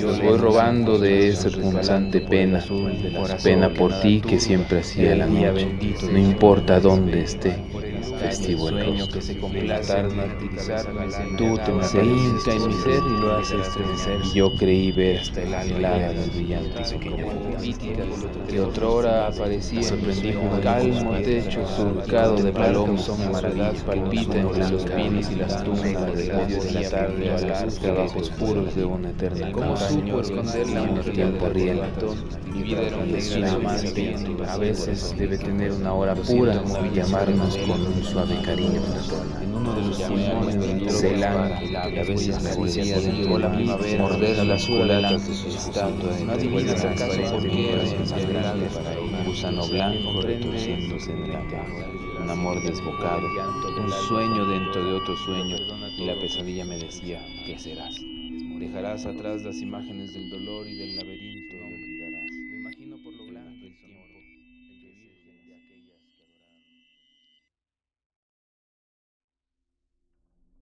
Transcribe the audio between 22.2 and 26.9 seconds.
de palomas maravillas palpita entre los pinos y las tumbas de la